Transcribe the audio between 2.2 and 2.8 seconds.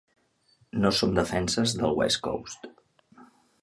Coast.